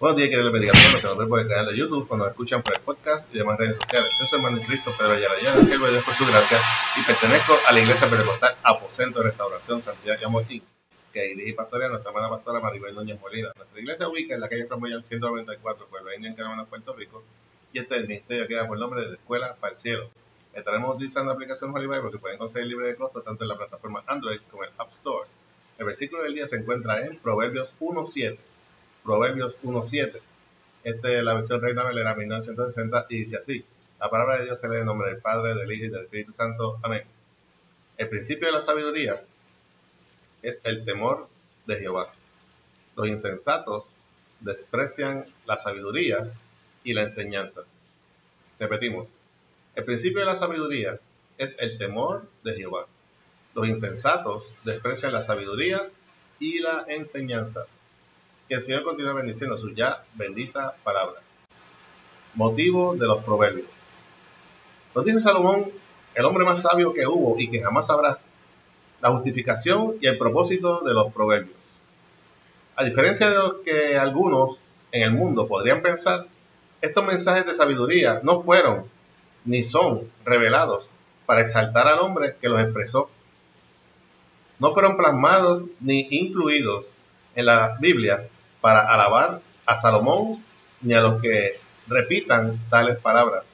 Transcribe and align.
Buenos 0.00 0.16
días, 0.16 0.30
que 0.30 0.36
Dios 0.36 0.44
les 0.44 0.52
bendiga 0.52 0.72
a 0.72 0.76
todos 0.78 0.92
los 0.92 1.02
que 1.02 1.08
nos 1.08 1.18
ven 1.18 1.28
por 1.28 1.40
el 1.40 1.48
canal 1.48 1.66
de 1.66 1.76
YouTube, 1.76 2.06
cuando 2.06 2.28
escuchan 2.28 2.62
por 2.62 2.72
el 2.72 2.80
podcast 2.82 3.34
y 3.34 3.38
demás 3.38 3.58
redes 3.58 3.78
sociales. 3.82 4.08
Yo 4.20 4.26
soy 4.26 4.44
en 4.44 4.62
Cristo, 4.62 4.92
Pedro 4.96 5.10
Ayala 5.10 5.64
siervo 5.64 5.86
de 5.86 5.90
Dios 5.90 6.04
por 6.04 6.14
su 6.14 6.24
gracia, 6.24 6.58
y 6.96 7.02
pertenezco 7.02 7.54
a 7.66 7.72
la 7.72 7.80
Iglesia 7.80 8.08
Pentecostal 8.08 8.54
Aposento 8.62 9.18
de 9.18 9.24
Restauración 9.24 9.82
Santidad 9.82 10.16
y 10.20 10.24
Amortín, 10.24 10.62
que 11.12 11.22
dirige 11.34 11.54
pastorea 11.54 11.88
nuestra 11.88 12.12
hermana 12.12 12.30
pastora 12.30 12.60
Maribel 12.60 12.94
Núñez 12.94 13.20
Molina. 13.20 13.50
Nuestra 13.56 13.80
iglesia 13.80 14.08
ubica 14.08 14.34
en 14.36 14.40
la 14.40 14.48
calle 14.48 14.66
Promoyal 14.66 15.02
194, 15.02 15.86
Pueblo 15.88 16.14
Indio, 16.14 16.30
en 16.30 16.36
Canadá, 16.36 16.64
Puerto 16.66 16.92
Rico, 16.94 17.24
y 17.72 17.80
este 17.80 17.96
es 17.96 18.02
el 18.02 18.06
ministerio 18.06 18.46
que 18.46 18.54
da 18.54 18.68
por 18.68 18.76
el 18.76 18.80
nombre 18.80 19.04
de 19.04 19.14
Escuela 19.14 19.56
para 19.56 19.72
el 19.72 19.78
Cielo. 19.80 20.10
Estaremos 20.54 20.94
utilizando 20.94 21.30
la 21.30 21.34
aplicación 21.34 21.74
Holy 21.74 21.88
porque 22.00 22.18
pueden 22.18 22.38
conseguir 22.38 22.68
libre 22.68 22.86
de 22.86 22.94
costo 22.94 23.20
tanto 23.22 23.42
en 23.42 23.48
la 23.48 23.56
plataforma 23.56 24.04
Android 24.06 24.38
como 24.48 24.62
en 24.62 24.70
App 24.78 24.92
Store. 24.92 25.26
El 25.76 25.86
versículo 25.86 26.22
del 26.22 26.34
día 26.34 26.46
se 26.46 26.54
encuentra 26.54 27.04
en 27.04 27.16
Proverbios 27.18 27.74
1.7 27.80 28.38
Proverbios 29.08 29.56
1.7. 29.62 30.20
Esta 30.84 31.10
es 31.10 31.24
la 31.24 31.32
versión 31.32 31.62
Reina 31.62 31.82
Valera 31.82 32.14
1960 32.14 33.06
y 33.08 33.20
dice 33.20 33.38
así. 33.38 33.64
La 33.98 34.10
palabra 34.10 34.36
de 34.36 34.44
Dios 34.44 34.60
se 34.60 34.68
lee 34.68 34.80
en 34.80 34.84
nombre 34.84 35.08
del 35.08 35.22
Padre, 35.22 35.54
del 35.54 35.72
Hijo 35.72 35.86
y 35.86 35.88
del 35.88 36.02
Espíritu 36.02 36.34
Santo. 36.34 36.78
Amén. 36.82 37.04
El 37.96 38.10
principio 38.10 38.48
de 38.48 38.52
la 38.52 38.60
sabiduría 38.60 39.22
es 40.42 40.60
el 40.62 40.84
temor 40.84 41.26
de 41.66 41.76
Jehová. 41.76 42.12
Los 42.96 43.08
insensatos 43.08 43.86
desprecian 44.40 45.24
la 45.46 45.56
sabiduría 45.56 46.30
y 46.84 46.92
la 46.92 47.04
enseñanza. 47.04 47.62
Repetimos. 48.58 49.08
El 49.74 49.84
principio 49.84 50.20
de 50.20 50.26
la 50.26 50.36
sabiduría 50.36 51.00
es 51.38 51.56
el 51.60 51.78
temor 51.78 52.28
de 52.44 52.56
Jehová. 52.56 52.84
Los 53.54 53.68
insensatos 53.68 54.52
desprecian 54.64 55.14
la 55.14 55.22
sabiduría 55.22 55.88
y 56.38 56.58
la 56.58 56.84
enseñanza. 56.88 57.64
Que 58.48 58.54
el 58.54 58.62
Señor 58.62 58.82
continúe 58.82 59.12
bendiciendo 59.12 59.58
su 59.58 59.74
ya 59.74 60.04
bendita 60.14 60.74
palabra. 60.82 61.20
Motivo 62.34 62.96
de 62.96 63.06
los 63.06 63.22
proverbios. 63.22 63.68
Nos 64.94 65.04
dice 65.04 65.20
Salomón, 65.20 65.70
el 66.14 66.24
hombre 66.24 66.46
más 66.46 66.62
sabio 66.62 66.94
que 66.94 67.06
hubo 67.06 67.38
y 67.38 67.50
que 67.50 67.60
jamás 67.60 67.90
habrá, 67.90 68.18
la 69.02 69.10
justificación 69.10 69.96
y 70.00 70.06
el 70.06 70.16
propósito 70.16 70.80
de 70.80 70.94
los 70.94 71.12
proverbios. 71.12 71.58
A 72.74 72.84
diferencia 72.84 73.28
de 73.28 73.36
lo 73.36 73.62
que 73.62 73.98
algunos 73.98 74.58
en 74.92 75.02
el 75.02 75.10
mundo 75.10 75.46
podrían 75.46 75.82
pensar, 75.82 76.26
estos 76.80 77.04
mensajes 77.04 77.44
de 77.44 77.54
sabiduría 77.54 78.20
no 78.22 78.40
fueron 78.42 78.86
ni 79.44 79.62
son 79.62 80.10
revelados 80.24 80.88
para 81.26 81.42
exaltar 81.42 81.86
al 81.86 81.98
hombre 81.98 82.36
que 82.40 82.48
los 82.48 82.60
expresó. 82.60 83.10
No 84.58 84.72
fueron 84.72 84.96
plasmados 84.96 85.64
ni 85.80 86.08
incluidos 86.10 86.86
en 87.34 87.44
la 87.44 87.76
Biblia 87.78 88.26
para 88.60 88.80
alabar 88.92 89.40
a 89.66 89.76
Salomón 89.76 90.44
ni 90.80 90.94
a 90.94 91.00
los 91.00 91.20
que 91.20 91.60
repitan 91.86 92.58
tales 92.70 92.98
palabras. 92.98 93.44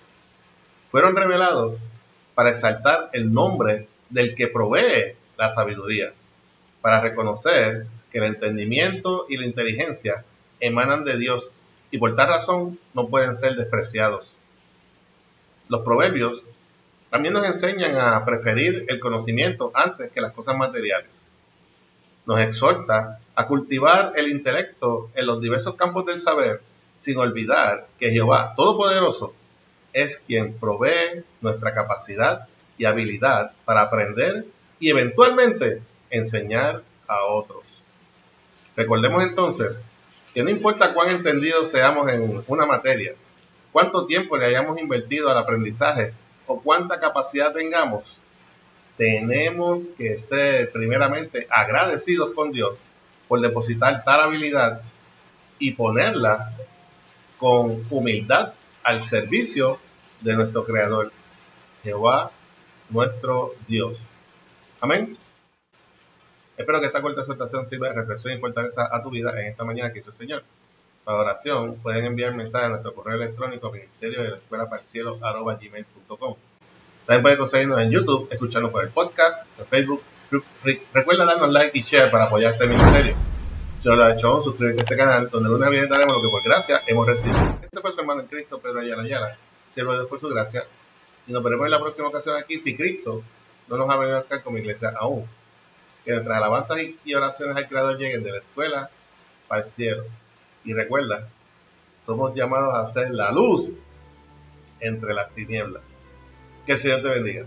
Fueron 0.90 1.16
revelados 1.16 1.78
para 2.34 2.50
exaltar 2.50 3.10
el 3.12 3.32
nombre 3.32 3.88
del 4.10 4.34
que 4.34 4.48
provee 4.48 5.16
la 5.36 5.50
sabiduría, 5.50 6.12
para 6.80 7.00
reconocer 7.00 7.86
que 8.10 8.18
el 8.18 8.24
entendimiento 8.24 9.26
y 9.28 9.36
la 9.36 9.46
inteligencia 9.46 10.24
emanan 10.60 11.04
de 11.04 11.18
Dios 11.18 11.44
y 11.90 11.98
por 11.98 12.16
tal 12.16 12.28
razón 12.28 12.78
no 12.92 13.08
pueden 13.08 13.34
ser 13.34 13.54
despreciados. 13.54 14.36
Los 15.68 15.82
proverbios 15.82 16.42
también 17.10 17.34
nos 17.34 17.44
enseñan 17.44 17.96
a 17.96 18.24
preferir 18.24 18.84
el 18.88 18.98
conocimiento 18.98 19.70
antes 19.74 20.10
que 20.10 20.20
las 20.20 20.32
cosas 20.32 20.56
materiales. 20.56 21.30
Nos 22.26 22.40
exhorta 22.40 23.20
a 23.34 23.46
cultivar 23.46 24.12
el 24.16 24.28
intelecto 24.28 25.10
en 25.14 25.26
los 25.26 25.40
diversos 25.40 25.74
campos 25.74 26.06
del 26.06 26.20
saber, 26.20 26.62
sin 26.98 27.18
olvidar 27.18 27.88
que 27.98 28.10
Jehová 28.10 28.54
Todopoderoso 28.56 29.34
es 29.92 30.18
quien 30.26 30.54
provee 30.54 31.24
nuestra 31.40 31.74
capacidad 31.74 32.48
y 32.78 32.84
habilidad 32.84 33.52
para 33.64 33.82
aprender 33.82 34.46
y 34.80 34.90
eventualmente 34.90 35.82
enseñar 36.10 36.82
a 37.06 37.24
otros. 37.24 37.62
Recordemos 38.76 39.22
entonces 39.22 39.86
que 40.32 40.42
no 40.42 40.50
importa 40.50 40.92
cuán 40.92 41.10
entendidos 41.10 41.70
seamos 41.70 42.08
en 42.08 42.42
una 42.48 42.66
materia, 42.66 43.14
cuánto 43.72 44.06
tiempo 44.06 44.36
le 44.36 44.46
hayamos 44.46 44.78
invertido 44.80 45.30
al 45.30 45.38
aprendizaje 45.38 46.12
o 46.46 46.60
cuánta 46.60 46.98
capacidad 46.98 47.52
tengamos, 47.52 48.18
tenemos 48.96 49.88
que 49.96 50.18
ser 50.18 50.70
primeramente 50.70 51.46
agradecidos 51.50 52.32
con 52.34 52.52
Dios 52.52 52.76
por 53.28 53.40
depositar 53.40 54.04
tal 54.04 54.20
habilidad 54.20 54.82
y 55.58 55.72
ponerla 55.72 56.52
con 57.38 57.84
humildad 57.90 58.54
al 58.82 59.04
servicio 59.04 59.78
de 60.20 60.34
nuestro 60.34 60.64
Creador, 60.64 61.10
Jehová, 61.82 62.30
nuestro 62.90 63.54
Dios. 63.66 63.98
Amén. 64.80 65.16
Espero 66.56 66.80
que 66.80 66.86
esta 66.86 67.02
corta 67.02 67.22
exhortación 67.22 67.66
sirva 67.66 67.88
de 67.88 67.94
reflexión 67.94 68.36
y 68.36 68.40
fortaleza 68.40 68.88
a 68.90 69.02
tu 69.02 69.10
vida 69.10 69.32
en 69.40 69.48
esta 69.48 69.64
mañana 69.64 69.92
que 69.92 69.98
hizo 69.98 70.10
el 70.10 70.16
Señor. 70.16 70.44
Para 71.02 71.18
oración, 71.18 71.76
pueden 71.82 72.06
enviar 72.06 72.34
mensaje 72.34 72.66
a 72.66 72.68
nuestro 72.68 72.94
correo 72.94 73.16
electrónico 73.16 73.70
ministerio 73.70 74.22
de 74.22 74.30
la 74.30 74.36
escuela 74.36 74.68
para 74.68 74.82
el 74.82 74.88
cielo 74.88 75.18
gmail.com. 75.18 76.36
También 77.06 77.22
pueden 77.22 77.38
conseguirnos 77.38 77.80
en 77.80 77.90
YouTube, 77.90 78.28
escucharnos 78.30 78.70
por 78.70 78.84
el 78.84 78.90
podcast, 78.90 79.46
en 79.58 79.66
Facebook, 79.66 80.02
Recuerda 80.92 81.26
darnos 81.26 81.50
like 81.50 81.78
y 81.78 81.82
share 81.82 82.10
para 82.10 82.24
apoyar 82.24 82.52
este 82.52 82.66
ministerio. 82.66 83.14
No 83.84 83.94
lo 83.94 84.04
has 84.04 84.16
hecho, 84.16 84.42
suscríbete 84.42 84.80
a 84.80 84.84
este 84.84 84.96
canal, 84.96 85.28
donde 85.30 85.50
una 85.50 85.68
vez 85.68 85.88
daremos 85.88 86.16
lo 86.16 86.22
que 86.22 86.28
por 86.30 86.42
gracia 86.42 86.80
hemos 86.86 87.06
recibido. 87.06 87.38
Este 87.62 87.80
fue 87.80 87.92
su 87.92 88.00
hermano 88.00 88.22
en 88.22 88.28
Cristo, 88.28 88.58
Pedro 88.58 88.80
Ayala 88.80 89.02
Ayala. 89.02 89.36
Siervo 89.72 89.92
de 89.92 89.98
Dios 89.98 90.08
por 90.08 90.20
su 90.20 90.28
gracia. 90.28 90.64
Y 91.26 91.32
nos 91.32 91.42
veremos 91.42 91.66
en 91.66 91.70
la 91.70 91.80
próxima 91.80 92.08
ocasión 92.08 92.36
aquí, 92.36 92.58
si 92.58 92.74
Cristo 92.76 93.22
no 93.68 93.76
nos 93.76 93.90
ha 93.90 93.96
venido 93.96 94.16
a 94.16 94.20
buscar 94.20 94.42
como 94.42 94.58
iglesia 94.58 94.94
aún. 94.98 95.26
Que 96.04 96.12
nuestras 96.12 96.38
alabanzas 96.38 96.78
y 97.04 97.14
oraciones 97.14 97.56
al 97.56 97.68
Creador 97.68 97.98
lleguen 97.98 98.22
de 98.22 98.32
la 98.32 98.38
escuela 98.38 98.90
para 99.46 99.62
el 99.62 99.68
cielo. 99.68 100.04
Y 100.64 100.72
recuerda, 100.72 101.28
somos 102.02 102.34
llamados 102.34 102.74
a 102.74 102.86
ser 102.86 103.10
la 103.10 103.30
luz 103.32 103.78
entre 104.80 105.12
las 105.12 105.30
tinieblas. 105.34 105.82
Que 106.66 106.72
el 106.72 106.78
Señor 106.78 107.02
te 107.02 107.08
bendiga. 107.08 107.44